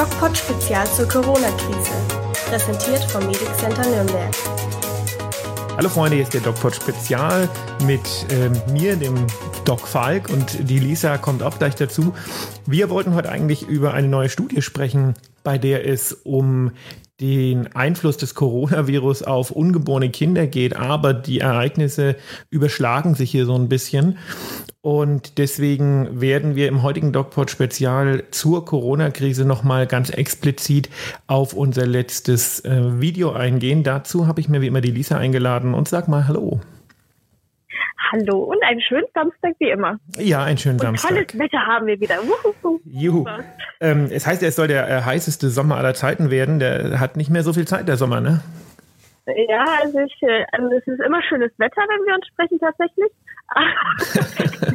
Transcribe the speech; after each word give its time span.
DocPod 0.00 0.34
Spezial 0.34 0.86
zur 0.86 1.06
Corona-Krise. 1.06 1.92
Präsentiert 2.48 3.04
vom 3.10 3.20
Medic 3.26 3.54
Center 3.58 3.86
Nürnberg. 3.86 4.34
Hallo 5.76 5.90
Freunde, 5.90 6.14
hier 6.14 6.22
ist 6.22 6.32
der 6.32 6.40
DocPod 6.40 6.74
Spezial 6.74 7.46
mit 7.84 8.00
ähm, 8.30 8.54
mir, 8.72 8.96
dem 8.96 9.26
Doc 9.66 9.86
Falk 9.86 10.30
und 10.30 10.70
die 10.70 10.78
Lisa 10.78 11.18
kommt 11.18 11.42
auch 11.42 11.58
gleich 11.58 11.74
dazu. 11.74 12.14
Wir 12.64 12.88
wollten 12.88 13.14
heute 13.14 13.28
eigentlich 13.28 13.68
über 13.68 13.92
eine 13.92 14.08
neue 14.08 14.30
Studie 14.30 14.62
sprechen, 14.62 15.16
bei 15.44 15.58
der 15.58 15.86
es 15.86 16.14
um 16.14 16.70
den 17.20 17.66
Einfluss 17.76 18.16
des 18.16 18.34
Coronavirus 18.34 19.24
auf 19.24 19.50
ungeborene 19.50 20.08
Kinder 20.08 20.46
geht, 20.46 20.76
aber 20.76 21.12
die 21.12 21.40
Ereignisse 21.40 22.16
überschlagen 22.48 23.14
sich 23.14 23.30
hier 23.30 23.44
so 23.44 23.54
ein 23.54 23.68
bisschen. 23.68 24.16
Und 24.82 25.36
deswegen 25.36 26.22
werden 26.22 26.56
wir 26.56 26.66
im 26.66 26.82
heutigen 26.82 27.12
DocPod 27.12 27.50
Spezial 27.50 28.24
zur 28.30 28.64
Corona-Krise 28.64 29.44
nochmal 29.44 29.86
ganz 29.86 30.08
explizit 30.08 30.88
auf 31.26 31.52
unser 31.52 31.86
letztes 31.86 32.64
äh, 32.64 32.98
Video 32.98 33.32
eingehen. 33.32 33.82
Dazu 33.82 34.26
habe 34.26 34.40
ich 34.40 34.48
mir 34.48 34.62
wie 34.62 34.68
immer 34.68 34.80
die 34.80 34.90
Lisa 34.90 35.18
eingeladen 35.18 35.74
und 35.74 35.86
sag 35.86 36.08
mal 36.08 36.26
Hallo. 36.26 36.60
Hallo 38.10 38.38
und 38.38 38.62
einen 38.64 38.80
schönen 38.80 39.06
Samstag 39.12 39.52
wie 39.58 39.68
immer. 39.68 40.00
Ja, 40.16 40.44
einen 40.44 40.56
schönen 40.56 40.76
und 40.76 40.82
Samstag. 40.82 41.10
Tolles 41.10 41.38
Wetter 41.38 41.58
haben 41.58 41.86
wir 41.86 42.00
wieder. 42.00 42.16
Wuhu. 42.16 42.80
Juhu. 42.86 43.26
Ähm, 43.80 44.08
es 44.10 44.26
heißt, 44.26 44.42
es 44.42 44.56
soll 44.56 44.68
der 44.68 44.88
äh, 44.88 45.02
heißeste 45.02 45.50
Sommer 45.50 45.76
aller 45.76 45.92
Zeiten 45.92 46.30
werden. 46.30 46.58
Der 46.58 46.98
hat 46.98 47.18
nicht 47.18 47.28
mehr 47.28 47.42
so 47.42 47.52
viel 47.52 47.66
Zeit, 47.66 47.86
der 47.86 47.98
Sommer, 47.98 48.22
ne? 48.22 48.40
Ja, 49.26 49.64
also, 49.82 49.98
ich, 49.98 50.22
äh, 50.22 50.44
also 50.52 50.74
es 50.74 50.86
ist 50.86 51.00
immer 51.00 51.22
schönes 51.22 51.52
Wetter, 51.58 51.82
wenn 51.82 52.06
wir 52.06 52.14
uns 52.14 52.26
sprechen 52.28 52.58
tatsächlich. 52.58 53.12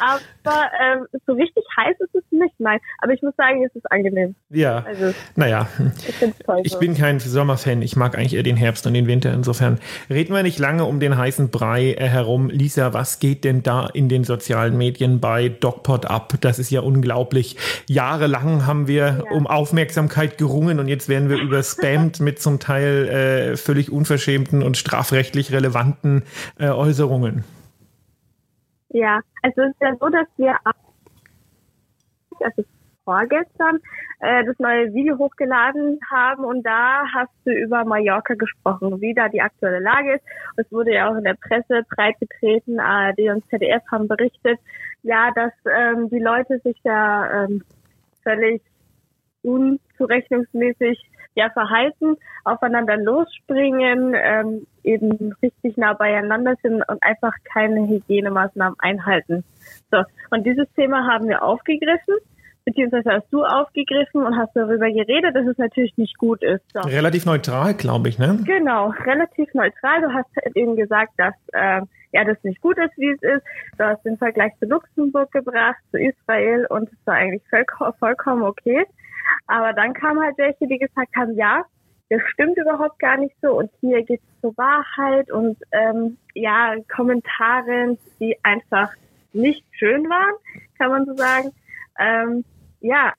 aber 0.00 0.70
ähm, 0.80 1.06
so 1.26 1.32
richtig 1.32 1.64
heiß 1.76 1.96
ist 2.00 2.14
es 2.14 2.22
nicht, 2.30 2.54
nein. 2.58 2.78
Aber 2.98 3.12
ich 3.12 3.22
muss 3.22 3.34
sagen, 3.36 3.64
es 3.64 3.74
ist 3.74 3.90
angenehm. 3.90 4.34
Ja. 4.50 4.84
Also, 4.86 5.12
naja. 5.36 5.66
Ich, 6.08 6.18
toll, 6.44 6.60
ich 6.64 6.72
so. 6.72 6.78
bin 6.78 6.94
kein 6.94 7.18
Sommerfan. 7.20 7.82
Ich 7.82 7.96
mag 7.96 8.16
eigentlich 8.16 8.34
eher 8.34 8.42
den 8.42 8.56
Herbst 8.56 8.86
und 8.86 8.94
den 8.94 9.06
Winter. 9.06 9.32
Insofern 9.32 9.78
reden 10.08 10.34
wir 10.34 10.42
nicht 10.42 10.58
lange 10.58 10.84
um 10.84 11.00
den 11.00 11.16
heißen 11.16 11.50
Brei 11.50 11.94
äh, 11.94 12.08
herum. 12.08 12.48
Lisa, 12.50 12.92
was 12.92 13.18
geht 13.18 13.44
denn 13.44 13.62
da 13.62 13.86
in 13.86 14.08
den 14.08 14.24
sozialen 14.24 14.76
Medien 14.76 15.20
bei 15.20 15.48
DocPod 15.48 16.06
ab? 16.06 16.34
Das 16.40 16.58
ist 16.58 16.70
ja 16.70 16.80
unglaublich. 16.80 17.56
Jahrelang 17.88 18.66
haben 18.66 18.86
wir 18.86 19.22
ja. 19.24 19.30
um 19.32 19.46
Aufmerksamkeit 19.46 20.38
gerungen 20.38 20.78
und 20.78 20.88
jetzt 20.88 21.08
werden 21.08 21.28
wir 21.28 21.36
überspammt 21.42 22.20
mit 22.20 22.40
zum 22.40 22.60
Teil 22.60 23.08
äh, 23.08 23.56
völlig 23.56 23.90
unverschämten 23.90 24.62
und 24.62 24.76
strafrechtlich 24.76 25.52
relevanten 25.52 26.22
äh, 26.58 26.68
Äußerungen. 26.68 27.44
Ja, 28.92 29.20
also 29.42 29.62
es 29.62 29.70
ist 29.70 29.80
ja 29.80 29.96
so, 29.98 30.08
dass 30.08 30.26
wir 30.36 30.56
also 32.40 32.64
vorgestern 33.04 33.78
äh, 34.20 34.44
das 34.44 34.58
neue 34.58 34.92
Video 34.92 35.18
hochgeladen 35.18 35.98
haben 36.10 36.44
und 36.44 36.62
da 36.62 37.04
hast 37.14 37.32
du 37.44 37.52
über 37.52 37.84
Mallorca 37.84 38.34
gesprochen, 38.34 39.00
wie 39.00 39.14
da 39.14 39.28
die 39.28 39.40
aktuelle 39.40 39.80
Lage 39.80 40.14
ist. 40.14 40.24
Es 40.56 40.70
wurde 40.70 40.94
ja 40.94 41.10
auch 41.10 41.16
in 41.16 41.24
der 41.24 41.34
Presse 41.34 41.82
breitgetreten, 41.88 42.78
ARD 42.78 43.18
und 43.30 43.44
ZDF 43.48 43.82
haben 43.90 44.08
berichtet, 44.08 44.60
ja, 45.02 45.30
dass 45.34 45.52
ähm, 45.64 46.10
die 46.10 46.20
Leute 46.20 46.58
sich 46.60 46.78
da 46.84 47.44
ähm, 47.44 47.64
völlig 48.22 48.62
unzurechnungsmäßig 49.42 51.02
ja 51.34 51.50
verhalten, 51.50 52.16
aufeinander 52.44 52.98
losspringen, 52.98 54.14
ähm, 54.14 54.66
eben 54.84 55.34
richtig 55.42 55.76
nah 55.76 55.92
beieinander 55.92 56.54
sind 56.62 56.82
und 56.88 57.02
einfach 57.02 57.34
keine 57.52 57.86
Hygienemaßnahmen 57.86 58.78
einhalten. 58.78 59.44
So, 59.90 60.02
und 60.30 60.44
dieses 60.46 60.66
Thema 60.74 61.06
haben 61.06 61.28
wir 61.28 61.42
aufgegriffen, 61.42 62.16
beziehungsweise 62.64 63.10
hast 63.10 63.32
du 63.32 63.44
aufgegriffen 63.44 64.24
und 64.24 64.36
hast 64.36 64.54
darüber 64.54 64.88
geredet, 64.88 65.34
dass 65.34 65.46
es 65.46 65.58
natürlich 65.58 65.96
nicht 65.96 66.16
gut 66.18 66.42
ist. 66.42 66.62
So. 66.72 66.80
Relativ 66.80 67.26
neutral, 67.26 67.74
glaube 67.74 68.08
ich, 68.08 68.18
ne? 68.18 68.38
Genau, 68.44 68.90
relativ 69.04 69.52
neutral. 69.54 70.02
Du 70.02 70.12
hast 70.12 70.28
eben 70.54 70.76
gesagt, 70.76 71.12
dass 71.16 71.34
äh, 71.52 71.80
ja 72.12 72.24
das 72.24 72.42
nicht 72.42 72.60
gut 72.60 72.78
ist, 72.78 72.96
wie 72.96 73.10
es 73.10 73.22
ist. 73.22 73.42
Du 73.78 73.84
hast 73.84 74.04
den 74.04 74.16
Vergleich 74.16 74.52
zu 74.58 74.66
Luxemburg 74.66 75.30
gebracht, 75.32 75.78
zu 75.90 75.98
Israel 75.98 76.66
und 76.68 76.88
es 76.92 76.98
war 77.06 77.14
eigentlich 77.14 77.42
vollkommen 77.98 78.42
okay. 78.42 78.84
Aber 79.46 79.72
dann 79.72 79.94
kamen 79.94 80.22
halt 80.22 80.38
welche, 80.38 80.66
die 80.66 80.78
gesagt 80.78 81.14
haben, 81.16 81.34
ja, 81.36 81.64
das 82.12 82.20
stimmt 82.28 82.58
überhaupt 82.58 82.98
gar 82.98 83.16
nicht 83.16 83.34
so 83.40 83.58
und 83.58 83.70
hier 83.80 84.02
geht 84.02 84.20
es 84.20 84.40
zur 84.42 84.56
Wahrheit 84.58 85.30
und 85.30 85.56
ähm, 85.72 86.18
ja, 86.34 86.74
Kommentare, 86.94 87.96
die 88.20 88.36
einfach 88.42 88.92
nicht 89.32 89.64
schön 89.72 90.04
waren, 90.10 90.34
kann 90.76 90.90
man 90.90 91.06
so 91.06 91.14
sagen. 91.14 91.52
Ähm, 91.98 92.44
ja, 92.80 93.14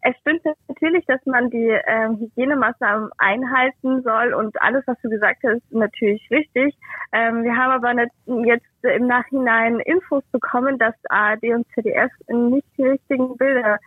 es 0.00 0.16
stimmt 0.22 0.42
natürlich, 0.66 1.06
dass 1.06 1.24
man 1.24 1.50
die 1.50 1.78
ähm, 1.86 2.18
Hygienemaßnahmen 2.18 3.10
einhalten 3.18 4.02
soll 4.02 4.34
und 4.34 4.60
alles, 4.60 4.82
was 4.88 5.00
du 5.02 5.08
gesagt 5.08 5.44
hast, 5.44 5.58
ist 5.58 5.72
natürlich 5.72 6.28
richtig. 6.28 6.76
Ähm, 7.12 7.44
wir 7.44 7.56
haben 7.56 7.70
aber 7.70 7.94
nicht 7.94 8.12
jetzt 8.44 8.66
im 8.82 9.06
Nachhinein 9.06 9.78
Infos 9.78 10.24
bekommen, 10.32 10.78
dass 10.78 10.94
ARD 11.10 11.44
und 11.54 11.66
ZDF 11.74 12.10
nicht 12.26 12.66
die 12.76 12.86
richtigen 12.88 13.36
Bilder 13.36 13.78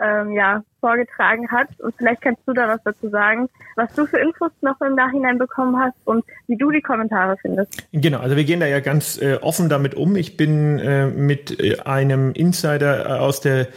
ähm, 0.00 0.32
ja, 0.32 0.62
vorgetragen 0.80 1.50
hat. 1.50 1.68
Und 1.80 1.94
vielleicht 1.96 2.22
kannst 2.22 2.42
du 2.46 2.52
da 2.52 2.68
was 2.68 2.80
dazu 2.84 3.08
sagen, 3.08 3.48
was 3.76 3.92
du 3.94 4.06
für 4.06 4.18
Infos 4.18 4.50
noch 4.60 4.80
im 4.80 4.94
Nachhinein 4.94 5.38
bekommen 5.38 5.78
hast 5.78 5.96
und 6.04 6.24
wie 6.46 6.56
du 6.56 6.70
die 6.70 6.80
Kommentare 6.80 7.36
findest. 7.40 7.82
Genau, 7.92 8.18
also 8.18 8.36
wir 8.36 8.44
gehen 8.44 8.60
da 8.60 8.66
ja 8.66 8.80
ganz 8.80 9.20
äh, 9.20 9.38
offen 9.40 9.68
damit 9.68 9.94
um. 9.94 10.16
Ich 10.16 10.36
bin 10.36 10.78
äh, 10.78 11.06
mit 11.06 11.58
äh, 11.60 11.80
einem 11.80 12.32
Insider 12.32 13.06
äh, 13.06 13.18
aus 13.18 13.40
der 13.40 13.68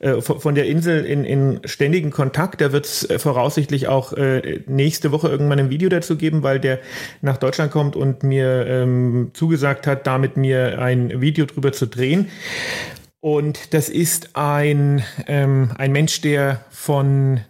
äh, 0.00 0.20
von 0.20 0.54
der 0.54 0.66
Insel 0.66 1.04
in, 1.04 1.24
in 1.24 1.60
ständigen 1.64 2.10
Kontakt. 2.10 2.60
Da 2.60 2.72
wird 2.72 2.84
es 2.84 3.08
äh, 3.08 3.18
voraussichtlich 3.18 3.88
auch 3.88 4.12
nächste 4.66 5.12
Woche 5.12 5.28
irgendwann 5.28 5.58
ein 5.58 5.70
Video 5.70 5.88
dazu 5.88 6.16
geben, 6.16 6.42
weil 6.42 6.60
der 6.60 6.80
nach 7.20 7.36
Deutschland 7.36 7.70
kommt 7.70 7.96
und 7.96 8.22
mir 8.22 8.66
ähm, 8.66 9.30
zugesagt 9.32 9.86
hat, 9.86 10.06
da 10.06 10.18
mit 10.18 10.36
mir 10.36 10.80
ein 10.80 11.20
Video 11.20 11.46
drüber 11.46 11.72
zu 11.72 11.86
drehen. 11.86 12.28
Und 13.22 13.72
das 13.72 13.88
ist 13.88 14.30
ein, 14.34 15.04
ähm, 15.28 15.70
ein 15.78 15.92
Mensch, 15.92 16.20
der 16.20 16.64
von 16.70 17.40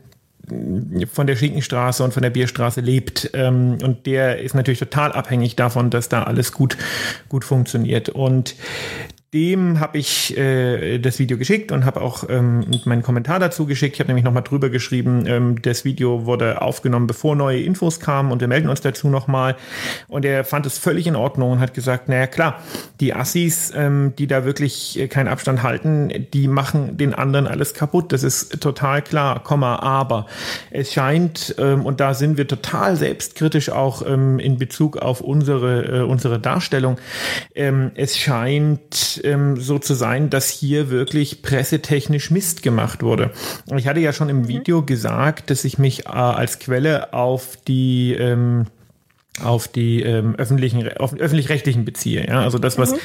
von 1.13 1.27
der 1.27 1.37
Schinkenstraße 1.37 2.03
und 2.05 2.13
von 2.13 2.23
der 2.23 2.29
Bierstraße 2.29 2.81
lebt. 2.81 3.31
Ähm, 3.33 3.79
und 3.83 4.05
der 4.07 4.41
ist 4.41 4.55
natürlich 4.55 4.81
total 4.81 5.13
abhängig 5.13 5.57
davon, 5.57 5.89
dass 5.89 6.11
da 6.11 6.25
alles 6.25 6.53
gut, 6.53 6.77
gut 7.29 7.45
funktioniert. 7.45 8.11
Und 8.11 8.55
dem 9.35 9.81
habe 9.81 9.97
ich 9.97 10.37
äh, 10.37 10.99
das 10.99 11.19
Video 11.19 11.39
geschickt 11.39 11.73
und 11.73 11.87
habe 11.87 12.03
auch 12.03 12.25
ähm, 12.29 12.67
meinen 12.85 13.03
Kommentar 13.03 13.39
dazu 13.39 13.65
geschickt. 13.65 13.95
Ich 13.95 14.01
habe 14.01 14.09
nämlich 14.09 14.25
nochmal 14.25 14.43
drüber 14.43 14.69
geschrieben, 14.69 15.25
ähm, 15.27 15.63
das 15.63 15.87
Video 15.87 16.27
wurde 16.27 16.61
aufgenommen, 16.61 17.07
bevor 17.07 17.35
neue 17.35 17.63
Infos 17.63 17.99
kamen 17.99 18.31
und 18.31 18.43
wir 18.43 18.49
melden 18.49 18.69
uns 18.69 18.83
dazu 18.83 19.09
nochmal. 19.09 19.57
Und 20.09 20.27
er 20.27 20.45
fand 20.45 20.67
es 20.67 20.77
völlig 20.77 21.07
in 21.07 21.17
Ordnung 21.17 21.53
und 21.53 21.61
hat 21.61 21.73
gesagt, 21.73 22.11
naja 22.11 22.27
klar, 22.27 22.61
die 23.01 23.15
Assis, 23.15 23.73
ähm, 23.75 24.13
die 24.19 24.27
da 24.27 24.45
wirklich 24.45 25.01
äh, 25.01 25.09
keinen 25.09 25.29
Abstand 25.29 25.63
halten, 25.63 26.27
die 26.35 26.47
machen 26.47 26.99
den 26.99 27.15
anderen 27.15 27.47
alles 27.47 27.73
kaputt. 27.73 28.13
Das 28.13 28.25
ist 28.25 28.61
total 28.61 29.01
klar, 29.01 29.43
Komma, 29.43 29.79
aber 29.79 30.27
es 30.71 30.93
scheint, 30.93 31.55
ähm, 31.57 31.87
und 31.87 32.01
da 32.01 32.13
sind 32.13 32.37
wir 32.37 32.47
total 32.47 32.97
selbstkritisch 32.97 33.71
auch 33.71 34.07
ähm, 34.07 34.39
in 34.39 34.59
Bezug 34.59 34.99
auf 34.99 35.23
unsere, 35.23 36.01
äh, 36.01 36.03
unsere 36.03 36.39
Darstellung, 36.39 36.99
ähm, 37.55 37.93
es 37.95 38.19
scheint 38.19 39.22
ähm, 39.25 39.57
so 39.57 39.79
zu 39.79 39.95
sein, 39.95 40.31
dass 40.31 40.49
hier 40.49 40.91
wirklich 40.91 41.43
pressetechnisch 41.43 42.31
Mist 42.31 42.63
gemacht 42.63 43.03
wurde. 43.03 43.31
Ich 43.77 43.87
hatte 43.87 44.01
ja 44.01 44.13
schon 44.13 44.29
im 44.29 44.43
mhm. 44.43 44.49
Video 44.49 44.83
gesagt, 44.83 45.51
dass 45.51 45.65
ich 45.65 45.79
mich 45.79 46.07
äh, 46.07 46.11
als 46.11 46.59
Quelle 46.59 47.13
auf 47.13 47.57
die 47.67 48.15
ähm, 48.15 48.67
auf 49.41 49.67
die 49.67 50.03
ähm, 50.03 50.35
öffentlichen 50.37 50.95
auf 50.99 51.15
öffentlich-rechtlichen 51.15 51.87
beziehe, 51.87 52.27
ja, 52.29 52.43
also 52.43 52.59
das, 52.59 52.77
was 52.77 52.93
mhm. 52.93 52.99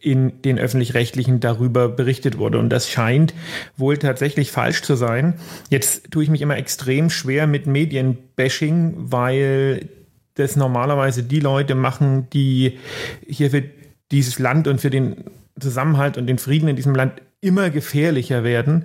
in 0.00 0.42
den 0.42 0.58
öffentlich-rechtlichen 0.58 1.38
darüber 1.38 1.88
berichtet 1.88 2.36
wurde 2.36 2.58
und 2.58 2.68
das 2.70 2.90
scheint 2.90 3.32
wohl 3.76 3.96
tatsächlich 3.96 4.50
falsch 4.50 4.82
zu 4.82 4.96
sein. 4.96 5.34
Jetzt 5.70 6.10
tue 6.10 6.24
ich 6.24 6.30
mich 6.30 6.42
immer 6.42 6.56
extrem 6.56 7.10
schwer 7.10 7.46
mit 7.46 7.68
Medienbashing, 7.68 8.94
weil 8.96 9.88
das 10.34 10.56
normalerweise 10.56 11.22
die 11.22 11.40
Leute 11.40 11.74
machen, 11.74 12.28
die 12.30 12.78
hier 13.26 13.50
für 13.50 13.62
dieses 14.10 14.38
Land 14.38 14.68
und 14.68 14.80
für 14.80 14.90
den 14.90 15.24
Zusammenhalt 15.60 16.16
und 16.18 16.26
den 16.26 16.38
Frieden 16.38 16.68
in 16.68 16.76
diesem 16.76 16.94
Land 16.94 17.22
immer 17.40 17.70
gefährlicher 17.70 18.42
werden 18.42 18.84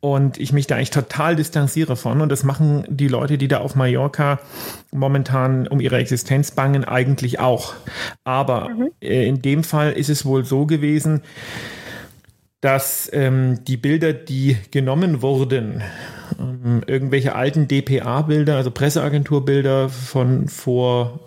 und 0.00 0.38
ich 0.38 0.52
mich 0.52 0.66
da 0.66 0.74
eigentlich 0.74 0.90
total 0.90 1.36
distanziere 1.36 1.94
von 1.94 2.20
und 2.20 2.30
das 2.30 2.42
machen 2.42 2.84
die 2.88 3.06
Leute, 3.06 3.38
die 3.38 3.46
da 3.46 3.58
auf 3.58 3.76
Mallorca 3.76 4.40
momentan 4.90 5.68
um 5.68 5.78
ihre 5.78 5.98
Existenz 5.98 6.50
bangen, 6.50 6.84
eigentlich 6.84 7.38
auch. 7.38 7.74
Aber 8.24 8.70
mhm. 8.70 8.90
äh, 9.00 9.26
in 9.28 9.40
dem 9.40 9.62
Fall 9.62 9.92
ist 9.92 10.08
es 10.10 10.24
wohl 10.24 10.44
so 10.44 10.66
gewesen, 10.66 11.22
dass 12.60 13.08
ähm, 13.12 13.64
die 13.64 13.76
Bilder, 13.76 14.12
die 14.12 14.56
genommen 14.72 15.22
wurden, 15.22 15.82
ähm, 16.40 16.82
irgendwelche 16.86 17.36
alten 17.36 17.68
DPA-Bilder, 17.68 18.56
also 18.56 18.72
Presseagenturbilder 18.72 19.88
von 19.88 20.48
vor 20.48 21.20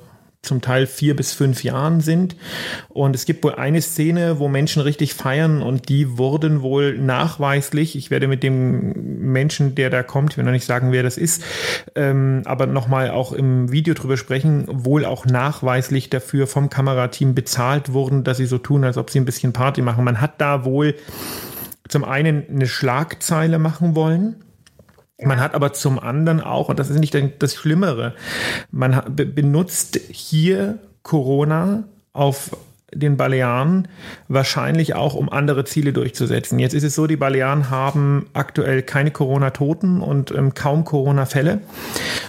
zum 0.45 0.61
Teil 0.61 0.87
vier 0.87 1.15
bis 1.15 1.33
fünf 1.33 1.63
Jahren 1.63 2.01
sind. 2.01 2.35
Und 2.89 3.15
es 3.15 3.25
gibt 3.25 3.43
wohl 3.43 3.55
eine 3.55 3.81
Szene, 3.81 4.39
wo 4.39 4.47
Menschen 4.47 4.81
richtig 4.81 5.13
feiern 5.13 5.61
und 5.61 5.89
die 5.89 6.17
wurden 6.17 6.61
wohl 6.61 6.97
nachweislich, 6.97 7.95
ich 7.95 8.11
werde 8.11 8.27
mit 8.27 8.43
dem 8.43 9.21
Menschen, 9.31 9.75
der 9.75 9.89
da 9.89 10.03
kommt, 10.03 10.33
ich 10.33 10.37
will 10.37 10.45
noch 10.45 10.51
nicht 10.51 10.65
sagen, 10.65 10.91
wer 10.91 11.03
das 11.03 11.17
ist, 11.17 11.43
ähm, 11.95 12.41
aber 12.45 12.65
nochmal 12.67 13.09
auch 13.11 13.33
im 13.33 13.71
Video 13.71 13.93
drüber 13.93 14.17
sprechen, 14.17 14.65
wohl 14.67 15.05
auch 15.05 15.25
nachweislich 15.25 16.09
dafür 16.09 16.47
vom 16.47 16.69
Kamerateam 16.69 17.35
bezahlt 17.35 17.93
wurden, 17.93 18.23
dass 18.23 18.37
sie 18.37 18.45
so 18.45 18.57
tun, 18.57 18.83
als 18.83 18.97
ob 18.97 19.09
sie 19.09 19.19
ein 19.19 19.25
bisschen 19.25 19.53
Party 19.53 19.81
machen. 19.81 20.03
Man 20.03 20.21
hat 20.21 20.39
da 20.39 20.65
wohl 20.65 20.95
zum 21.87 22.03
einen 22.03 22.43
eine 22.49 22.67
Schlagzeile 22.67 23.59
machen 23.59 23.95
wollen 23.95 24.37
man 25.21 25.39
hat 25.39 25.53
aber 25.53 25.73
zum 25.73 25.99
anderen 25.99 26.41
auch, 26.41 26.69
und 26.69 26.79
das 26.79 26.89
ist 26.89 26.99
nicht 26.99 27.15
das 27.39 27.55
Schlimmere, 27.55 28.13
man 28.71 29.01
benutzt 29.07 29.99
hier 30.09 30.79
Corona 31.03 31.85
auf 32.13 32.51
den 32.93 33.17
Balearen 33.17 33.87
wahrscheinlich 34.27 34.95
auch, 34.95 35.15
um 35.15 35.29
andere 35.29 35.65
Ziele 35.65 35.91
durchzusetzen. 35.91 36.59
Jetzt 36.59 36.73
ist 36.73 36.83
es 36.83 36.95
so, 36.95 37.07
die 37.07 37.17
Balearen 37.17 37.69
haben 37.69 38.27
aktuell 38.33 38.83
keine 38.83 39.11
Corona-Toten 39.11 40.01
und 40.01 40.31
ähm, 40.31 40.53
kaum 40.53 40.85
Corona-Fälle, 40.85 41.61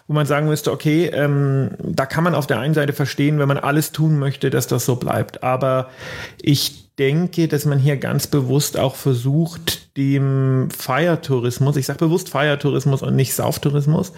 wo 0.07 0.15
man 0.15 0.27
sagen 0.27 0.47
müsste, 0.47 0.73
okay, 0.73 1.11
ähm, 1.13 1.71
da 1.83 2.07
kann 2.07 2.25
man 2.25 2.35
auf 2.35 2.47
der 2.47 2.61
einen 2.61 2.75
Seite 2.75 2.93
verstehen, 2.93 3.39
wenn 3.39 3.49
man 3.49 3.59
alles 3.59 3.93
tun 3.93 4.19
möchte, 4.19 4.51
dass 4.51 4.67
das 4.67 4.85
so 4.87 4.97
bleibt. 4.97 5.43
Aber 5.43 5.89
ich 6.41 6.87
denke, 6.99 7.47
dass 7.47 7.67
man 7.67 7.79
hier 7.79 7.99
ganz 7.99 8.27
bewusst 8.27 8.79
auch 8.79 8.97
versucht, 8.97 9.97
dem 9.97 10.69
Feiertourismus, 10.77 11.77
ich 11.77 11.87
sage 11.87 11.99
bewusst 11.99 12.31
Feiertourismus 12.31 13.03
und 13.03 13.17
nicht 13.17 13.35
Sauftourismus, 13.35 14.13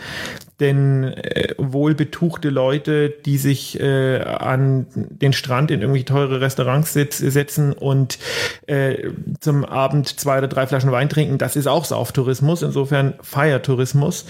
denn 0.61 1.05
äh, 1.05 1.55
wohlbetuchte 1.59 2.51
Leute, 2.51 3.11
die 3.11 3.39
sich 3.39 3.81
äh, 3.81 4.21
an 4.21 4.87
den 4.95 5.33
Strand 5.33 5.71
in 5.71 5.81
irgendwie 5.81 6.05
teure 6.05 6.41
Restaurants 6.41 6.93
sitz, 6.93 7.19
setzen 7.19 7.73
und 7.73 8.19
äh, 8.67 9.11
zum 9.41 9.65
Abend 9.65 10.21
zwei 10.21 10.39
oder 10.39 10.49
drei 10.49 10.67
Flaschen 10.67 10.93
Wein 10.93 11.09
trinken, 11.09 11.39
das 11.39 11.57
ist 11.57 11.67
auch 11.67 11.85
Sauftourismus, 11.85 12.63
insofern 12.63 13.15
Feiertourismus. 13.23 14.27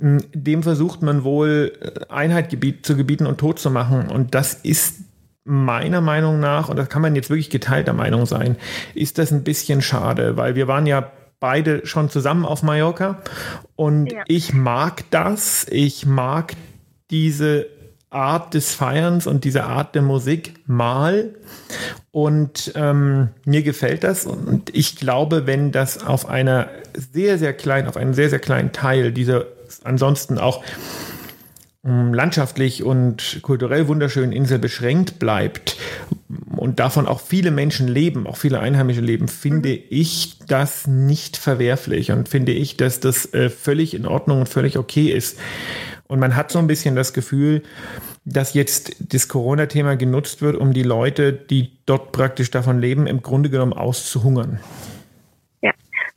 Dem 0.00 0.62
versucht 0.62 0.77
man 1.02 1.24
wohl 1.24 1.72
Einheit 2.08 2.50
zu 2.82 2.96
gebieten 2.96 3.26
und 3.26 3.38
tot 3.38 3.58
zu 3.58 3.70
machen 3.70 4.08
und 4.08 4.34
das 4.34 4.54
ist 4.54 5.00
meiner 5.44 6.00
Meinung 6.00 6.40
nach, 6.40 6.68
und 6.68 6.76
da 6.76 6.84
kann 6.84 7.00
man 7.00 7.16
jetzt 7.16 7.30
wirklich 7.30 7.50
geteilter 7.50 7.94
Meinung 7.94 8.26
sein, 8.26 8.56
ist 8.94 9.18
das 9.18 9.32
ein 9.32 9.44
bisschen 9.44 9.80
schade, 9.80 10.36
weil 10.36 10.54
wir 10.54 10.68
waren 10.68 10.86
ja 10.86 11.10
beide 11.40 11.86
schon 11.86 12.10
zusammen 12.10 12.44
auf 12.44 12.62
Mallorca 12.62 13.22
und 13.76 14.12
ja. 14.12 14.24
ich 14.26 14.52
mag 14.52 15.04
das, 15.10 15.66
ich 15.70 16.04
mag 16.04 16.54
diese 17.10 17.66
Art 18.10 18.54
des 18.54 18.74
Feierns 18.74 19.26
und 19.26 19.44
diese 19.44 19.64
Art 19.64 19.94
der 19.94 20.02
Musik 20.02 20.54
mal. 20.66 21.34
Und 22.10 22.72
ähm, 22.74 23.28
mir 23.44 23.62
gefällt 23.62 24.02
das. 24.02 24.24
Und 24.24 24.74
ich 24.74 24.96
glaube, 24.96 25.46
wenn 25.46 25.72
das 25.72 26.04
auf 26.04 26.26
einer 26.26 26.68
sehr, 26.94 27.38
sehr 27.38 27.52
kleinen, 27.52 27.86
auf 27.86 27.96
einen 27.96 28.14
sehr, 28.14 28.30
sehr 28.30 28.38
kleinen 28.38 28.72
Teil 28.72 29.12
dieser 29.12 29.44
ansonsten 29.84 30.38
auch 30.38 30.62
landschaftlich 31.84 32.82
und 32.82 33.38
kulturell 33.42 33.88
wunderschönen 33.88 34.32
Insel 34.32 34.58
beschränkt 34.58 35.18
bleibt 35.18 35.76
und 36.56 36.80
davon 36.80 37.06
auch 37.06 37.20
viele 37.20 37.50
Menschen 37.50 37.88
leben, 37.88 38.26
auch 38.26 38.36
viele 38.36 38.60
Einheimische 38.60 39.00
leben, 39.00 39.28
finde 39.28 39.70
mhm. 39.70 39.82
ich 39.88 40.38
das 40.46 40.86
nicht 40.86 41.36
verwerflich 41.36 42.10
und 42.10 42.28
finde 42.28 42.52
ich, 42.52 42.76
dass 42.76 43.00
das 43.00 43.32
äh, 43.32 43.48
völlig 43.48 43.94
in 43.94 44.06
Ordnung 44.06 44.40
und 44.40 44.48
völlig 44.48 44.76
okay 44.76 45.10
ist. 45.10 45.38
Und 46.08 46.18
man 46.18 46.36
hat 46.36 46.50
so 46.50 46.58
ein 46.58 46.66
bisschen 46.66 46.96
das 46.96 47.12
Gefühl, 47.12 47.62
dass 48.24 48.54
jetzt 48.54 48.96
das 48.98 49.28
Corona-Thema 49.28 49.96
genutzt 49.96 50.42
wird, 50.42 50.56
um 50.56 50.72
die 50.72 50.82
Leute, 50.82 51.32
die 51.32 51.78
dort 51.86 52.12
praktisch 52.12 52.50
davon 52.50 52.80
leben, 52.80 53.06
im 53.06 53.22
Grunde 53.22 53.50
genommen 53.50 53.74
auszuhungern. 53.74 54.58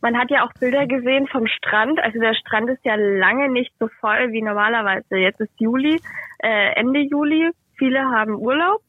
Man 0.02 0.18
hat 0.18 0.30
ja 0.32 0.46
auch 0.46 0.54
Bilder 0.60 0.88
gesehen 0.88 1.28
vom 1.28 1.48
Strand. 1.48 2.00
Also 2.00 2.20
der 2.20 2.34
Strand 2.34 2.70
ist 2.70 2.84
ja 2.84 2.96
lange 2.96 3.50
nicht 3.50 3.72
so 3.80 3.88
voll 4.00 4.32
wie 4.32 4.42
normalerweise. 4.42 5.16
Jetzt 5.18 5.40
ist 5.40 5.52
Juli, 5.60 6.02
äh, 6.40 6.74
Ende 6.76 7.00
Juli. 7.02 7.52
Viele 7.78 8.02
haben 8.02 8.36
Urlaub. 8.36 8.82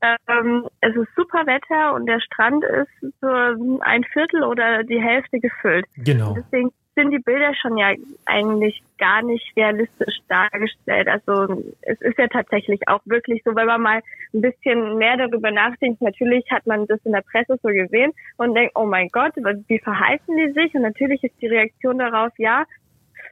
Ähm, 0.00 0.68
es 0.80 0.96
ist 0.96 1.14
super 1.14 1.46
Wetter 1.46 1.94
und 1.94 2.06
der 2.06 2.20
Strand 2.20 2.64
ist 2.64 3.14
so 3.20 3.28
ein 3.28 4.04
Viertel 4.12 4.42
oder 4.42 4.82
die 4.82 5.00
Hälfte 5.00 5.38
gefüllt. 5.38 5.86
Genau. 5.96 6.34
Deswegen 6.34 6.72
sind 6.94 7.10
die 7.10 7.18
Bilder 7.18 7.54
schon 7.54 7.76
ja 7.76 7.92
eigentlich 8.26 8.82
gar 8.98 9.22
nicht 9.22 9.56
realistisch 9.56 10.18
dargestellt. 10.28 11.08
Also 11.08 11.62
es 11.82 12.00
ist 12.00 12.18
ja 12.18 12.28
tatsächlich 12.28 12.80
auch 12.88 13.00
wirklich 13.04 13.42
so, 13.44 13.54
wenn 13.54 13.66
man 13.66 13.80
mal 13.80 14.02
ein 14.34 14.40
bisschen 14.40 14.98
mehr 14.98 15.16
darüber 15.16 15.50
nachdenkt, 15.50 16.02
natürlich 16.02 16.44
hat 16.50 16.66
man 16.66 16.86
das 16.86 17.00
in 17.04 17.12
der 17.12 17.22
Presse 17.22 17.58
so 17.62 17.68
gesehen 17.68 18.12
und 18.36 18.54
denkt, 18.54 18.72
oh 18.74 18.84
mein 18.84 19.08
Gott, 19.08 19.32
wie 19.36 19.78
verhalten 19.78 20.36
die 20.36 20.52
sich? 20.52 20.74
Und 20.74 20.82
natürlich 20.82 21.22
ist 21.24 21.40
die 21.40 21.48
Reaktion 21.48 21.98
darauf, 21.98 22.32
ja, 22.38 22.64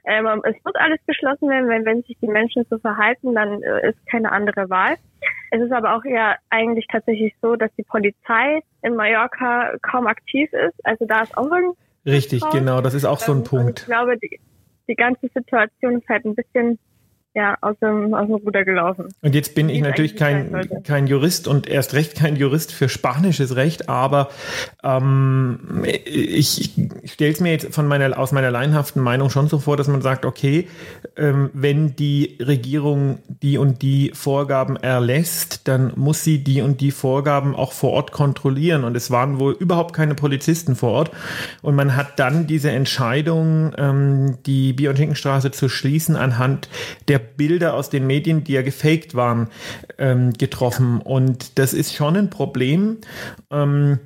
ähm, 0.05 0.41
es 0.45 0.55
muss 0.63 0.75
alles 0.75 0.99
geschlossen 1.05 1.49
werden, 1.49 1.69
wenn, 1.69 1.85
wenn 1.85 2.01
sich 2.03 2.17
die 2.21 2.27
Menschen 2.27 2.65
so 2.69 2.79
verhalten, 2.79 3.35
dann 3.35 3.61
äh, 3.61 3.89
ist 3.89 4.07
keine 4.07 4.31
andere 4.31 4.69
Wahl. 4.69 4.95
Es 5.51 5.61
ist 5.61 5.71
aber 5.71 5.95
auch 5.95 6.05
eher 6.05 6.37
eigentlich 6.49 6.87
tatsächlich 6.87 7.35
so, 7.41 7.55
dass 7.55 7.69
die 7.75 7.83
Polizei 7.83 8.61
in 8.81 8.95
Mallorca 8.95 9.73
kaum 9.81 10.07
aktiv 10.07 10.51
ist. 10.53 10.85
Also 10.85 11.05
da 11.05 11.21
ist 11.21 11.37
auch 11.37 11.51
ein 11.51 11.73
Richtig, 12.05 12.43
genau, 12.51 12.81
das 12.81 12.93
ist 12.93 13.05
auch 13.05 13.19
so 13.19 13.31
ein 13.31 13.39
ähm, 13.39 13.43
Punkt. 13.43 13.79
Ich 13.81 13.85
glaube, 13.85 14.17
die, 14.17 14.39
die 14.87 14.95
ganze 14.95 15.27
Situation 15.33 15.99
ist 15.99 16.09
halt 16.09 16.25
ein 16.25 16.35
bisschen 16.35 16.79
ja, 17.33 17.57
aus 17.61 17.77
dem, 17.81 18.13
aus 18.13 18.27
dem 18.27 18.35
Ruder 18.35 18.65
gelaufen. 18.65 19.07
Und 19.21 19.35
jetzt 19.35 19.55
bin 19.55 19.69
ich 19.69 19.81
natürlich 19.81 20.15
kein, 20.15 20.67
kein 20.83 21.07
Jurist 21.07 21.47
und 21.47 21.67
erst 21.67 21.93
recht 21.93 22.15
kein 22.15 22.35
Jurist 22.35 22.73
für 22.73 22.89
spanisches 22.89 23.55
Recht, 23.55 23.87
aber 23.87 24.29
ähm, 24.83 25.83
ich, 25.85 26.77
ich 27.03 27.11
stelle 27.11 27.31
es 27.31 27.39
mir 27.39 27.51
jetzt 27.51 27.73
von 27.73 27.87
meiner, 27.87 28.19
aus 28.19 28.33
meiner 28.33 28.51
leinhaften 28.51 29.01
Meinung 29.01 29.29
schon 29.29 29.47
so 29.47 29.59
vor, 29.59 29.77
dass 29.77 29.87
man 29.87 30.01
sagt, 30.01 30.25
okay, 30.25 30.67
ähm, 31.15 31.49
wenn 31.53 31.95
die 31.95 32.37
Regierung 32.41 33.19
die 33.27 33.57
und 33.57 33.81
die 33.81 34.11
Vorgaben 34.13 34.75
erlässt, 34.75 35.67
dann 35.67 35.93
muss 35.95 36.23
sie 36.23 36.43
die 36.43 36.61
und 36.61 36.81
die 36.81 36.91
Vorgaben 36.91 37.55
auch 37.55 37.71
vor 37.71 37.91
Ort 37.91 38.11
kontrollieren. 38.11 38.83
Und 38.83 38.97
es 38.97 39.09
waren 39.09 39.39
wohl 39.39 39.53
überhaupt 39.53 39.95
keine 39.95 40.15
Polizisten 40.15 40.75
vor 40.75 40.91
Ort. 40.91 41.11
Und 41.61 41.75
man 41.75 41.95
hat 41.95 42.19
dann 42.19 42.47
diese 42.47 42.71
Entscheidung, 42.71 43.73
ähm, 43.77 44.37
die 44.45 44.73
Bier- 44.73 44.89
und 44.89 44.97
Schinkenstraße 44.97 45.51
zu 45.51 45.69
schließen, 45.69 46.15
anhand 46.15 46.69
der 47.07 47.20
Bilder 47.21 47.73
aus 47.73 47.89
den 47.89 48.07
Medien, 48.07 48.43
die 48.43 48.53
ja 48.53 48.61
gefaked 48.61 49.15
waren, 49.15 49.47
ähm, 49.97 50.33
getroffen. 50.33 51.01
Und 51.01 51.57
das 51.59 51.73
ist 51.73 51.95
schon 51.95 52.15
ein 52.17 52.29
Problem. 52.29 52.97
Ähm, 53.49 53.99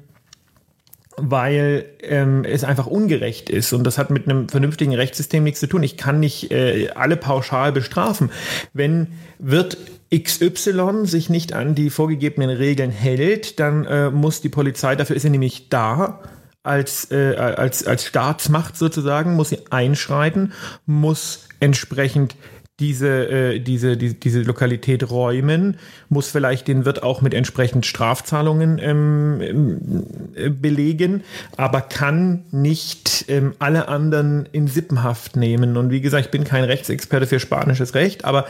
weil 1.18 1.86
ähm, 2.02 2.44
es 2.44 2.64
einfach 2.64 2.88
ungerecht 2.88 3.50
ist 3.50 3.72
und 3.72 3.86
das 3.86 3.98
hat 3.98 4.10
mit 4.10 4.28
einem 4.28 4.50
vernünftigen 4.50 4.94
Rechtssystem 4.94 5.44
nichts 5.44 5.62
zu 5.62 5.68
tun. 5.68 5.82
Ich 5.82 5.96
kann 5.96 6.19
nicht 6.19 6.52
äh, 6.52 6.90
alle 6.94 7.16
pauschal 7.16 7.72
bestrafen. 7.72 8.31
Wenn 8.74 9.07
wird 9.40 9.78
XY 10.14 11.06
sich 11.06 11.30
nicht 11.30 11.54
an 11.54 11.76
die 11.76 11.90
vorgegebenen 11.90 12.50
Regeln 12.50 12.92
hält, 12.92 13.60
dann 13.60 13.86
äh, 13.86 14.10
muss 14.10 14.42
die 14.42 14.50
Polizei, 14.50 14.95
dafür 14.95 15.16
ist 15.16 15.24
sie 15.24 15.30
nämlich 15.30 15.69
da, 15.69 16.22
als, 16.64 17.12
äh, 17.12 17.36
als, 17.36 17.86
als 17.86 18.06
Staatsmacht 18.06 18.76
sozusagen, 18.76 19.36
muss 19.36 19.50
sie 19.50 19.60
einschreiten, 19.69 20.54
muss 20.86 21.48
entsprechend 21.60 22.36
diese, 22.80 23.28
äh, 23.30 23.60
diese, 23.60 23.96
die, 23.96 24.20
diese 24.20 24.42
Lokalität 24.42 25.10
räumen, 25.10 25.78
muss 26.10 26.30
vielleicht 26.30 26.68
den 26.68 26.86
Wirt 26.86 27.04
auch 27.04 27.22
mit 27.22 27.34
entsprechend 27.34 27.86
Strafzahlungen 27.86 28.80
ähm, 28.82 30.04
äh, 30.36 30.50
belegen, 30.50 31.24
aber 31.56 31.82
kann 31.82 32.44
nicht 32.52 33.26
ähm, 33.30 33.54
alle 33.60 33.88
anderen 33.88 34.48
in 34.52 34.68
Sippenhaft 34.68 35.38
nehmen. 35.38 35.78
Und 35.78 35.90
wie 35.90 36.02
gesagt, 36.02 36.26
ich 36.26 36.32
bin 36.32 36.44
kein 36.44 36.66
Rechtsexperte 36.66 37.28
für 37.28 37.40
spanisches 37.40 37.96
Recht, 37.96 38.26
aber 38.26 38.46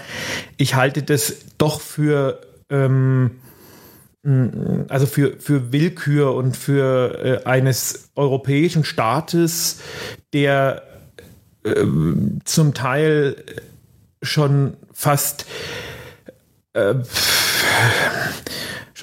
ich 0.58 0.74
halte 0.74 1.03
das 1.03 1.36
doch 1.58 1.79
für 1.79 2.41
ähm, 2.70 3.32
also 4.89 5.05
für, 5.05 5.34
für 5.38 5.72
Willkür 5.72 6.34
und 6.34 6.58
für 6.58 7.44
äh, 7.44 7.48
eines 7.48 8.10
europäischen 8.15 8.84
Staates, 8.84 9.82
der 10.34 10.82
äh, 11.63 11.86
zum 12.44 12.74
Teil 12.74 13.36
schon 14.25 14.77
fast 14.94 15.46
äh, 16.74 16.96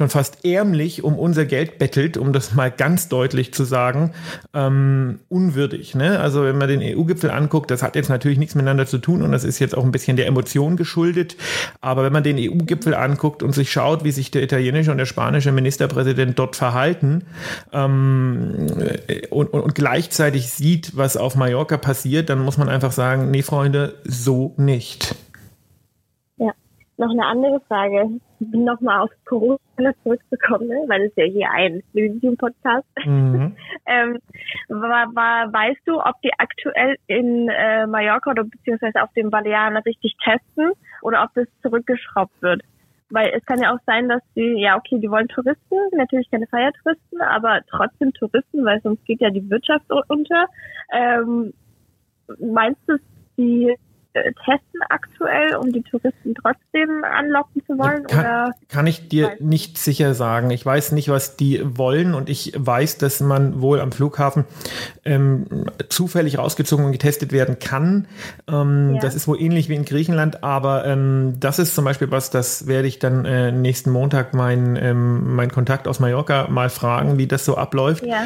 schon 0.02 0.10
fast 0.10 0.44
ärmlich 0.44 1.04
um 1.04 1.16
unser 1.16 1.44
Geld 1.44 1.78
bettelt, 1.78 2.16
um 2.16 2.32
das 2.32 2.54
mal 2.54 2.72
ganz 2.72 3.08
deutlich 3.08 3.54
zu 3.54 3.62
sagen, 3.62 4.12
ähm, 4.52 5.20
unwürdig. 5.28 5.94
Ne? 5.94 6.18
Also 6.18 6.42
wenn 6.42 6.58
man 6.58 6.68
den 6.68 6.80
EU-Gipfel 6.82 7.30
anguckt, 7.30 7.70
das 7.70 7.84
hat 7.84 7.94
jetzt 7.94 8.08
natürlich 8.08 8.38
nichts 8.38 8.56
miteinander 8.56 8.86
zu 8.86 8.98
tun 8.98 9.22
und 9.22 9.30
das 9.30 9.44
ist 9.44 9.60
jetzt 9.60 9.76
auch 9.76 9.84
ein 9.84 9.92
bisschen 9.92 10.16
der 10.16 10.26
Emotion 10.26 10.76
geschuldet. 10.76 11.36
Aber 11.80 12.02
wenn 12.02 12.12
man 12.12 12.24
den 12.24 12.36
EU-Gipfel 12.36 12.94
anguckt 12.94 13.44
und 13.44 13.52
sich 13.52 13.70
schaut, 13.70 14.02
wie 14.02 14.10
sich 14.10 14.32
der 14.32 14.42
italienische 14.42 14.90
und 14.90 14.98
der 14.98 15.06
spanische 15.06 15.52
Ministerpräsident 15.52 16.36
dort 16.36 16.56
verhalten 16.56 17.22
ähm, 17.72 18.66
und, 19.30 19.46
und, 19.52 19.60
und 19.60 19.74
gleichzeitig 19.76 20.50
sieht, 20.50 20.96
was 20.96 21.16
auf 21.16 21.36
Mallorca 21.36 21.76
passiert, 21.76 22.28
dann 22.28 22.40
muss 22.40 22.58
man 22.58 22.68
einfach 22.68 22.92
sagen, 22.92 23.30
nee, 23.30 23.42
Freunde, 23.42 23.94
so 24.04 24.52
nicht. 24.56 25.14
Noch 27.02 27.10
eine 27.10 27.26
andere 27.26 27.58
Frage 27.66 28.20
nochmal 28.38 29.00
auf 29.00 29.10
Corona 29.24 29.58
zurückzukommen, 30.04 30.68
ne? 30.68 30.84
weil 30.86 31.02
es 31.02 31.12
ja 31.16 31.24
hier 31.24 31.50
ein 31.50 31.82
Medium-Podcast 31.94 32.86
mhm. 33.04 33.56
ähm, 33.86 34.18
war, 34.68 35.12
war, 35.12 35.52
weißt 35.52 35.80
du, 35.84 35.98
ob 35.98 36.20
die 36.22 36.30
aktuell 36.38 36.94
in 37.08 37.48
äh, 37.48 37.88
Mallorca 37.88 38.30
oder 38.30 38.44
beziehungsweise 38.44 39.02
auf 39.02 39.12
den 39.14 39.30
Balearen 39.30 39.76
richtig 39.78 40.16
testen 40.22 40.74
oder 41.02 41.24
ob 41.24 41.34
das 41.34 41.48
zurückgeschraubt 41.62 42.40
wird? 42.40 42.62
Weil 43.10 43.32
es 43.36 43.44
kann 43.46 43.60
ja 43.60 43.74
auch 43.74 43.80
sein, 43.84 44.08
dass 44.08 44.22
die, 44.36 44.60
ja 44.60 44.76
okay, 44.76 45.00
die 45.00 45.10
wollen 45.10 45.26
Touristen, 45.26 45.76
natürlich 45.96 46.30
keine 46.30 46.46
Feiertouristen, 46.46 47.20
aber 47.20 47.62
trotzdem 47.68 48.12
Touristen, 48.12 48.64
weil 48.64 48.80
sonst 48.80 49.04
geht 49.06 49.20
ja 49.20 49.30
die 49.30 49.50
Wirtschaft 49.50 49.90
unter. 50.08 50.46
Ähm, 50.94 51.52
meinst 52.38 52.80
du, 52.86 52.96
die 53.36 53.74
äh, 54.14 54.32
testen 54.44 54.80
aktuell, 54.88 55.56
um 55.56 55.72
die 55.72 55.82
Touristen 55.82 56.34
trotzdem 56.34 57.04
anlocken 57.04 57.62
zu 57.66 57.78
wollen? 57.78 58.04
Kann, 58.04 58.20
oder? 58.20 58.54
kann 58.68 58.86
ich 58.86 59.08
dir 59.08 59.36
nicht 59.40 59.78
sicher 59.78 60.14
sagen. 60.14 60.50
Ich 60.50 60.64
weiß 60.64 60.92
nicht, 60.92 61.08
was 61.08 61.36
die 61.36 61.60
wollen 61.64 62.14
und 62.14 62.28
ich 62.28 62.52
weiß, 62.56 62.98
dass 62.98 63.20
man 63.20 63.60
wohl 63.60 63.80
am 63.80 63.92
Flughafen 63.92 64.44
ähm, 65.04 65.66
zufällig 65.88 66.38
rausgezogen 66.38 66.84
und 66.84 66.92
getestet 66.92 67.32
werden 67.32 67.58
kann. 67.58 68.06
Ähm, 68.48 68.94
ja. 68.94 69.00
Das 69.00 69.14
ist 69.14 69.26
wohl 69.28 69.40
ähnlich 69.40 69.68
wie 69.68 69.74
in 69.74 69.84
Griechenland, 69.84 70.44
aber 70.44 70.84
ähm, 70.84 71.34
das 71.40 71.58
ist 71.58 71.74
zum 71.74 71.84
Beispiel 71.84 72.10
was, 72.10 72.30
das 72.30 72.66
werde 72.66 72.88
ich 72.88 72.98
dann 72.98 73.24
äh, 73.24 73.52
nächsten 73.52 73.90
Montag 73.90 74.34
meinen 74.34 74.76
ähm, 74.76 75.34
mein 75.34 75.50
Kontakt 75.50 75.88
aus 75.88 76.00
Mallorca 76.00 76.48
mal 76.48 76.70
fragen, 76.70 77.18
wie 77.18 77.26
das 77.26 77.44
so 77.44 77.56
abläuft. 77.56 78.04
Ja. 78.04 78.24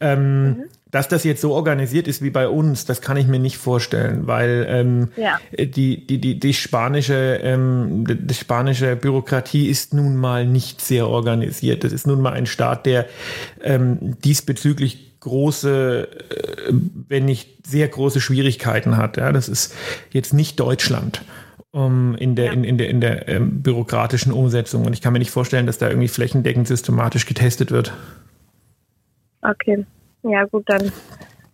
Ähm, 0.00 0.44
mhm. 0.44 0.64
Dass 0.94 1.08
das 1.08 1.24
jetzt 1.24 1.40
so 1.40 1.52
organisiert 1.52 2.06
ist 2.06 2.22
wie 2.22 2.30
bei 2.30 2.46
uns, 2.46 2.84
das 2.84 3.00
kann 3.00 3.16
ich 3.16 3.26
mir 3.26 3.40
nicht 3.40 3.56
vorstellen, 3.56 4.28
weil 4.28 4.64
ähm, 4.68 5.08
ja. 5.16 5.40
die, 5.58 6.06
die, 6.06 6.20
die, 6.20 6.38
die, 6.38 6.54
spanische, 6.54 7.40
ähm, 7.42 8.04
die, 8.06 8.14
die, 8.14 8.34
spanische 8.34 8.94
Bürokratie 8.94 9.66
ist 9.66 9.92
nun 9.92 10.14
mal 10.14 10.46
nicht 10.46 10.80
sehr 10.80 11.08
organisiert. 11.08 11.82
Das 11.82 11.92
ist 11.92 12.06
nun 12.06 12.20
mal 12.20 12.32
ein 12.32 12.46
Staat, 12.46 12.86
der 12.86 13.06
ähm, 13.60 14.16
diesbezüglich 14.20 15.18
große, 15.18 16.06
äh, 16.30 16.72
wenn 17.08 17.24
nicht 17.24 17.66
sehr 17.66 17.88
große 17.88 18.20
Schwierigkeiten 18.20 18.96
hat. 18.96 19.16
Ja, 19.16 19.32
das 19.32 19.48
ist 19.48 19.74
jetzt 20.12 20.32
nicht 20.32 20.60
Deutschland 20.60 21.22
um, 21.72 22.14
in 22.14 22.36
der, 22.36 22.44
ja. 22.46 22.52
in, 22.52 22.62
in 22.62 22.78
der, 22.78 22.88
in 22.88 23.00
der 23.00 23.28
ähm, 23.28 23.62
bürokratischen 23.62 24.32
Umsetzung. 24.32 24.84
Und 24.86 24.92
ich 24.92 25.00
kann 25.00 25.12
mir 25.12 25.18
nicht 25.18 25.32
vorstellen, 25.32 25.66
dass 25.66 25.78
da 25.78 25.88
irgendwie 25.88 26.06
flächendeckend 26.06 26.68
systematisch 26.68 27.26
getestet 27.26 27.72
wird. 27.72 27.92
Okay. 29.42 29.84
Ja, 30.24 30.44
gut, 30.44 30.64
dann, 30.66 30.90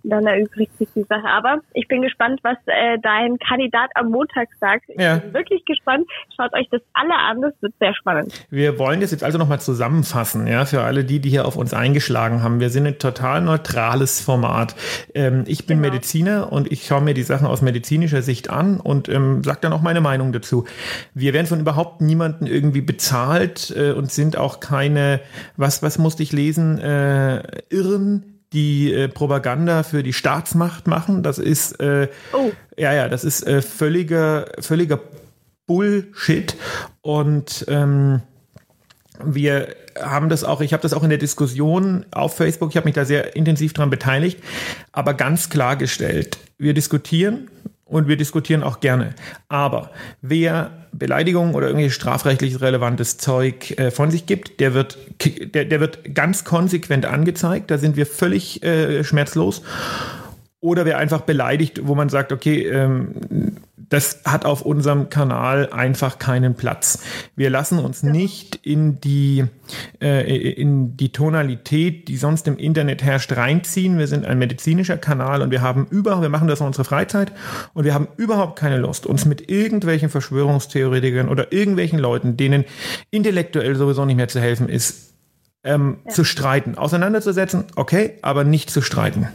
dann 0.04 0.26
erübrigt 0.26 0.76
sich 0.78 0.88
die 0.94 1.04
Sache. 1.08 1.26
Aber 1.26 1.58
ich 1.74 1.88
bin 1.88 2.02
gespannt, 2.02 2.40
was 2.42 2.56
äh, 2.66 2.98
dein 3.02 3.36
Kandidat 3.38 3.90
am 3.94 4.10
Montag 4.10 4.48
sagt. 4.60 4.88
Ich 4.88 5.00
ja. 5.00 5.16
bin 5.16 5.34
wirklich 5.34 5.64
gespannt. 5.64 6.06
Schaut 6.36 6.52
euch 6.54 6.68
das 6.70 6.80
alle 6.94 7.14
an, 7.14 7.40
das 7.42 7.52
wird 7.60 7.74
sehr 7.80 7.94
spannend. 7.94 8.46
Wir 8.50 8.78
wollen 8.78 9.00
das 9.00 9.10
jetzt 9.10 9.24
also 9.24 9.38
nochmal 9.38 9.60
zusammenfassen, 9.60 10.46
ja, 10.46 10.64
für 10.64 10.82
alle 10.82 11.04
die, 11.04 11.20
die 11.20 11.30
hier 11.30 11.46
auf 11.46 11.56
uns 11.56 11.74
eingeschlagen 11.74 12.42
haben. 12.42 12.60
Wir 12.60 12.70
sind 12.70 12.86
ein 12.86 12.98
total 12.98 13.42
neutrales 13.42 14.20
Format. 14.20 14.74
Ähm, 15.14 15.44
ich 15.46 15.66
bin 15.66 15.82
genau. 15.82 15.92
Mediziner 15.92 16.52
und 16.52 16.70
ich 16.70 16.86
schaue 16.86 17.00
mir 17.00 17.14
die 17.14 17.22
Sachen 17.22 17.46
aus 17.46 17.60
medizinischer 17.60 18.22
Sicht 18.22 18.50
an 18.50 18.78
und 18.78 19.08
ähm, 19.08 19.42
sage 19.42 19.58
dann 19.62 19.72
auch 19.72 19.82
meine 19.82 20.00
Meinung 20.00 20.32
dazu. 20.32 20.64
Wir 21.12 21.34
werden 21.34 21.46
von 21.46 21.60
überhaupt 21.60 22.00
niemanden 22.00 22.46
irgendwie 22.46 22.82
bezahlt 22.82 23.74
äh, 23.76 23.92
und 23.92 24.12
sind 24.12 24.36
auch 24.36 24.60
keine, 24.60 25.20
was, 25.56 25.82
was 25.82 25.98
musste 25.98 26.22
ich 26.22 26.32
lesen, 26.32 26.78
äh, 26.78 27.42
Irren, 27.68 28.39
die 28.52 28.92
äh, 28.92 29.08
Propaganda 29.08 29.82
für 29.82 30.02
die 30.02 30.12
Staatsmacht 30.12 30.86
machen. 30.86 31.22
Das 31.22 31.38
ist 31.38 31.80
äh, 31.80 32.08
oh. 32.32 32.50
ja 32.76 32.92
ja, 32.92 33.08
das 33.08 33.24
ist 33.24 33.46
äh, 33.46 33.62
völliger 33.62 34.46
völliger 34.58 35.00
Bullshit 35.66 36.56
und 37.00 37.64
ähm, 37.68 38.22
wir 39.24 39.68
haben 40.00 40.28
das 40.28 40.44
auch, 40.44 40.60
ich 40.60 40.72
habe 40.72 40.82
das 40.82 40.92
auch 40.92 41.02
in 41.02 41.10
der 41.10 41.18
Diskussion 41.18 42.06
auf 42.10 42.36
Facebook, 42.36 42.70
ich 42.70 42.76
habe 42.76 42.86
mich 42.86 42.94
da 42.94 43.04
sehr 43.04 43.36
intensiv 43.36 43.72
daran 43.72 43.90
beteiligt, 43.90 44.42
aber 44.92 45.14
ganz 45.14 45.50
klargestellt, 45.50 46.38
wir 46.58 46.74
diskutieren, 46.74 47.50
und 47.90 48.08
wir 48.08 48.16
diskutieren 48.16 48.62
auch 48.62 48.80
gerne. 48.80 49.14
Aber 49.48 49.90
wer 50.22 50.70
Beleidigung 50.92 51.54
oder 51.54 51.68
irgendwie 51.68 51.90
strafrechtlich 51.90 52.60
relevantes 52.60 53.18
Zeug 53.18 53.78
äh, 53.78 53.90
von 53.90 54.10
sich 54.10 54.26
gibt, 54.26 54.60
der 54.60 54.74
wird, 54.74 54.98
der, 55.54 55.64
der 55.64 55.80
wird 55.80 56.14
ganz 56.14 56.44
konsequent 56.44 57.04
angezeigt. 57.04 57.70
Da 57.70 57.78
sind 57.78 57.96
wir 57.96 58.06
völlig 58.06 58.62
äh, 58.62 59.04
schmerzlos. 59.04 59.62
Oder 60.60 60.84
wer 60.84 60.98
einfach 60.98 61.22
beleidigt, 61.22 61.80
wo 61.84 61.94
man 61.94 62.08
sagt, 62.08 62.32
okay, 62.32 62.66
ähm, 62.66 63.56
das 63.90 64.22
hat 64.24 64.44
auf 64.46 64.62
unserem 64.62 65.10
Kanal 65.10 65.68
einfach 65.72 66.18
keinen 66.18 66.54
Platz. 66.54 67.02
Wir 67.36 67.50
lassen 67.50 67.78
uns 67.78 68.02
nicht 68.02 68.54
in 68.64 69.00
die, 69.00 69.44
äh, 70.00 70.52
in 70.52 70.96
die 70.96 71.10
Tonalität, 71.10 72.06
die 72.08 72.16
sonst 72.16 72.46
im 72.46 72.56
Internet 72.56 73.02
herrscht, 73.02 73.32
reinziehen. 73.32 73.98
Wir 73.98 74.06
sind 74.06 74.24
ein 74.24 74.38
medizinischer 74.38 74.96
Kanal 74.96 75.42
und 75.42 75.50
wir 75.50 75.60
haben 75.60 75.88
über, 75.90 76.22
wir 76.22 76.28
machen 76.28 76.46
das 76.46 76.60
in 76.60 76.66
unserer 76.66 76.84
Freizeit 76.84 77.32
und 77.74 77.84
wir 77.84 77.92
haben 77.92 78.06
überhaupt 78.16 78.56
keine 78.56 78.78
Lust, 78.78 79.06
uns 79.06 79.26
mit 79.26 79.50
irgendwelchen 79.50 80.08
Verschwörungstheoretikern 80.08 81.28
oder 81.28 81.52
irgendwelchen 81.52 81.98
Leuten, 81.98 82.36
denen 82.36 82.64
intellektuell 83.10 83.74
sowieso 83.74 84.04
nicht 84.04 84.16
mehr 84.16 84.28
zu 84.28 84.40
helfen 84.40 84.68
ist, 84.68 85.14
ähm, 85.64 85.98
ja. 86.04 86.12
zu 86.12 86.22
streiten. 86.22 86.78
Auseinanderzusetzen, 86.78 87.64
okay, 87.74 88.18
aber 88.22 88.44
nicht 88.44 88.70
zu 88.70 88.82
streiten. 88.82 89.28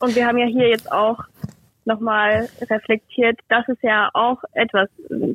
Und 0.00 0.16
wir 0.16 0.26
haben 0.26 0.38
ja 0.38 0.46
hier 0.46 0.68
jetzt 0.68 0.90
auch 0.90 1.18
nochmal 1.86 2.48
reflektiert, 2.70 3.38
dass 3.48 3.68
es 3.68 3.78
ja 3.82 4.10
auch 4.14 4.42
etwas 4.52 4.88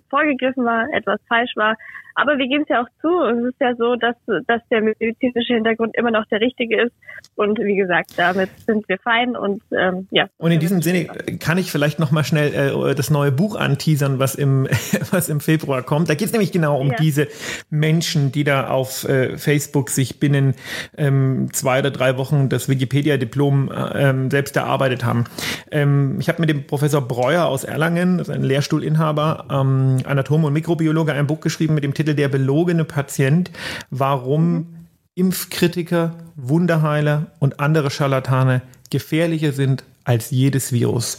vorgegriffen 0.10 0.66
war, 0.66 0.88
etwas 0.94 1.20
falsch 1.28 1.56
war. 1.56 1.76
Aber 2.20 2.38
wir 2.38 2.48
geben 2.48 2.64
es 2.64 2.70
ja 2.70 2.82
auch 2.82 2.90
zu. 3.02 3.08
Es 3.24 3.54
ist 3.54 3.62
ja 3.62 3.76
so, 3.76 3.96
dass, 3.96 4.16
dass 4.48 4.62
der 4.70 4.82
medizinische 4.82 5.54
Hintergrund 5.54 5.96
immer 5.96 6.12
noch 6.12 6.26
der 6.26 6.42
richtige 6.42 6.84
ist. 6.84 6.94
Und 7.36 7.58
wie 7.60 7.76
gesagt, 7.76 8.12
damit 8.18 8.50
sind 8.66 8.88
wir 8.90 8.98
fein 9.00 9.38
und 9.38 9.62
ähm, 9.72 10.08
ja. 10.12 10.28
Und 10.38 10.52
in 10.52 10.60
diesem 10.60 10.82
Sinne 10.82 11.06
kann 11.40 11.58
ich 11.58 11.72
vielleicht 11.72 12.00
nochmal 12.00 12.26
schnell 12.26 12.54
äh, 12.54 12.96
das 12.96 13.10
neue 13.10 13.32
Buch 13.32 13.56
anteasern, 13.56 14.20
was 14.20 14.36
im, 14.36 14.68
was 15.12 15.30
im 15.30 15.40
Februar 15.40 15.84
kommt. 15.84 16.10
Da 16.10 16.16
geht 16.16 16.28
es 16.28 16.32
nämlich 16.34 16.52
genau 16.52 16.80
um 16.80 16.90
ja. 16.90 16.96
diese 16.98 17.28
Menschen, 17.70 18.34
die 18.34 18.44
da 18.44 18.68
auf 18.68 19.08
äh, 19.08 19.38
Facebook 19.38 19.90
sich 19.90 20.20
binnen 20.20 20.56
ähm, 20.98 21.50
zwei 21.54 21.80
oder 21.80 21.92
drei 21.92 22.18
Wochen 22.18 22.50
das 22.50 22.68
Wikipedia-Diplom 22.68 23.72
äh, 23.72 24.10
ähm, 24.10 24.30
selbst 24.30 24.58
erarbeitet 24.58 25.06
haben. 25.06 25.24
Ähm, 25.72 26.18
ich 26.20 26.28
habe 26.28 26.42
mit 26.42 26.50
dem 26.50 26.68
Professor 26.68 27.02
Breuer 27.02 27.46
aus 27.46 27.64
Erlangen, 27.64 28.18
das 28.18 28.28
ist 28.28 28.36
ein 28.36 28.44
Lehrstuhlinhaber, 28.44 29.46
ähm, 29.50 29.98
Anatom 30.06 30.44
und 30.44 30.54
Mikrobiologe, 30.54 31.14
ein 31.14 31.28
Buch 31.28 31.40
geschrieben 31.40 31.76
mit 31.76 31.84
dem 31.84 31.94
Titel 32.10 32.16
Der 32.16 32.30
belogene 32.30 32.86
Patient, 32.86 33.52
warum 33.90 34.54
mhm. 34.54 34.68
Impfkritiker, 35.16 36.16
Wunderheiler 36.36 37.28
und 37.40 37.60
andere 37.60 37.92
Scharlatane 37.92 38.62
gefährlicher 38.90 39.52
sind 39.52 39.84
als 40.06 40.32
jedes 40.32 40.72
Virus. 40.72 41.18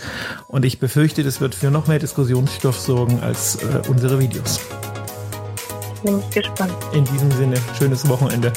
Und 0.48 0.64
ich 0.64 0.80
befürchte, 0.80 1.22
das 1.22 1.40
wird 1.40 1.54
für 1.54 1.70
noch 1.70 1.86
mehr 1.86 1.98
Diskussionsstoff 1.98 2.78
sorgen 2.78 3.20
als 3.20 3.56
äh, 3.56 3.82
unsere 3.88 4.18
Videos. 4.18 4.60
Bin 6.02 6.18
ich 6.18 6.30
gespannt. 6.30 6.72
In 6.94 7.04
diesem 7.04 7.30
Sinne, 7.32 7.56
schönes 7.78 8.08
Wochenende. 8.08 8.52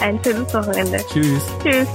Ein 0.00 0.20
schönes 0.22 0.54
Wochenende. 0.54 0.98
Tschüss. 1.12 1.42
Tschüss. 1.62 1.88